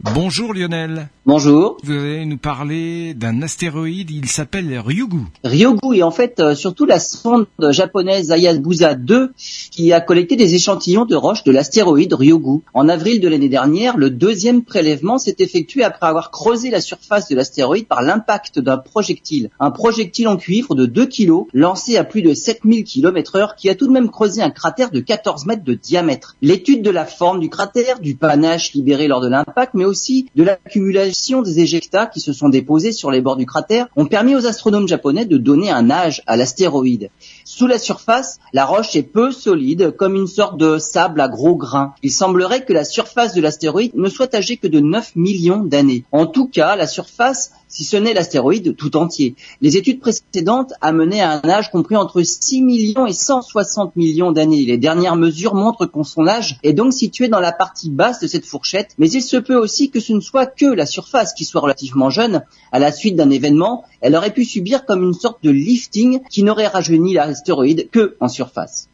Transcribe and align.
Bonjour 0.00 0.54
Lionel. 0.54 1.08
Bonjour. 1.26 1.76
Vous 1.82 1.92
allez 1.92 2.24
nous 2.24 2.38
parler 2.38 3.14
d'un 3.14 3.42
astéroïde, 3.42 4.12
il 4.12 4.28
s'appelle 4.28 4.78
Ryugu. 4.78 5.26
Ryugu 5.42 5.96
est 5.96 6.02
en 6.04 6.12
fait 6.12 6.38
euh, 6.38 6.54
surtout 6.54 6.86
la 6.86 7.00
sonde 7.00 7.46
japonaise 7.58 8.30
Hayabusa 8.30 8.94
2 8.94 9.32
qui 9.72 9.92
a 9.92 10.00
collecté 10.00 10.36
des 10.36 10.54
échantillons 10.54 11.04
de 11.04 11.16
roches 11.16 11.42
de 11.42 11.50
l'astéroïde 11.50 12.14
Ryugu. 12.14 12.62
En 12.74 12.88
avril 12.88 13.20
de 13.20 13.26
l'année 13.26 13.48
dernière, 13.48 13.96
le 13.96 14.10
deuxième 14.10 14.62
prélèvement 14.62 15.18
s'est 15.18 15.34
effectué 15.40 15.82
après 15.82 16.06
avoir 16.06 16.30
creusé 16.30 16.70
la 16.70 16.80
surface 16.80 17.28
de 17.28 17.34
l'astéroïde 17.34 17.88
par 17.88 18.02
l'impact 18.02 18.60
d'un 18.60 18.78
projectile. 18.78 19.50
Un 19.58 19.72
projectile 19.72 20.28
en 20.28 20.36
cuivre 20.36 20.76
de 20.76 20.86
2 20.86 21.06
kg 21.06 21.32
lancé 21.52 21.96
à 21.96 22.04
plus 22.04 22.22
de 22.22 22.34
7000 22.34 22.84
km 22.84 23.34
heure 23.34 23.56
qui 23.56 23.68
a 23.68 23.74
tout 23.74 23.88
de 23.88 23.92
même 23.92 24.10
creusé 24.10 24.42
un 24.42 24.50
cratère 24.50 24.92
de 24.92 25.00
14 25.00 25.44
mètres 25.46 25.64
de 25.64 25.74
diamètre. 25.74 26.36
L'étude 26.40 26.82
de 26.82 26.90
la 26.90 27.04
forme 27.04 27.40
du 27.40 27.50
cratère, 27.50 27.98
du 27.98 28.14
panache 28.14 28.72
libéré 28.74 29.08
lors 29.08 29.20
de 29.20 29.28
l'impact, 29.28 29.74
mais 29.74 29.87
aussi 29.88 30.26
de 30.36 30.44
l'accumulation 30.44 31.42
des 31.42 31.60
éjectats 31.60 32.06
qui 32.06 32.20
se 32.20 32.32
sont 32.32 32.48
déposés 32.48 32.92
sur 32.92 33.10
les 33.10 33.20
bords 33.20 33.36
du 33.36 33.46
cratère 33.46 33.88
ont 33.96 34.06
permis 34.06 34.36
aux 34.36 34.46
astronomes 34.46 34.86
japonais 34.86 35.24
de 35.24 35.36
donner 35.36 35.70
un 35.70 35.90
âge 35.90 36.22
à 36.26 36.36
l'astéroïde. 36.36 37.10
Sous 37.44 37.66
la 37.66 37.78
surface, 37.78 38.38
la 38.52 38.64
roche 38.64 38.94
est 38.94 39.02
peu 39.02 39.32
solide, 39.32 39.96
comme 39.96 40.14
une 40.14 40.26
sorte 40.26 40.58
de 40.58 40.78
sable 40.78 41.20
à 41.20 41.28
gros 41.28 41.56
grains. 41.56 41.94
Il 42.02 42.12
semblerait 42.12 42.64
que 42.64 42.72
la 42.72 42.84
surface 42.84 43.34
de 43.34 43.40
l'astéroïde 43.40 43.94
ne 43.94 44.08
soit 44.08 44.34
âgée 44.34 44.56
que 44.56 44.68
de 44.68 44.80
9 44.80 45.16
millions 45.16 45.64
d'années. 45.64 46.04
En 46.12 46.26
tout 46.26 46.46
cas, 46.46 46.76
la 46.76 46.86
surface 46.86 47.52
si 47.68 47.84
ce 47.84 47.96
n'est 47.96 48.14
l'astéroïde 48.14 48.74
tout 48.76 48.96
entier. 48.96 49.36
Les 49.60 49.76
études 49.76 50.00
précédentes 50.00 50.72
amenaient 50.80 51.20
à 51.20 51.32
un 51.32 51.48
âge 51.48 51.70
compris 51.70 51.96
entre 51.96 52.22
6 52.22 52.62
millions 52.62 53.06
et 53.06 53.12
160 53.12 53.94
millions 53.94 54.32
d'années. 54.32 54.64
Les 54.64 54.78
dernières 54.78 55.16
mesures 55.16 55.54
montrent 55.54 55.86
qu'on 55.86 56.04
son 56.04 56.26
âge 56.26 56.58
est 56.62 56.72
donc 56.72 56.92
situé 56.92 57.28
dans 57.28 57.40
la 57.40 57.52
partie 57.52 57.90
basse 57.90 58.20
de 58.20 58.26
cette 58.26 58.46
fourchette, 58.46 58.94
mais 58.98 59.10
il 59.10 59.22
se 59.22 59.36
peut 59.36 59.58
aussi 59.78 59.90
que 59.90 60.00
ce 60.00 60.12
ne 60.12 60.20
soit 60.20 60.46
que 60.46 60.66
la 60.66 60.86
surface 60.86 61.32
qui 61.34 61.44
soit 61.44 61.60
relativement 61.60 62.10
jeune. 62.10 62.42
À 62.72 62.80
la 62.80 62.90
suite 62.90 63.14
d'un 63.14 63.30
événement, 63.30 63.84
elle 64.00 64.16
aurait 64.16 64.32
pu 64.32 64.44
subir 64.44 64.84
comme 64.84 65.04
une 65.04 65.14
sorte 65.14 65.44
de 65.44 65.50
lifting 65.50 66.20
qui 66.30 66.42
n'aurait 66.42 66.66
rajeuni 66.66 67.14
l'astéroïde 67.14 67.88
que 67.90 68.16
en 68.18 68.28
surface. 68.28 68.88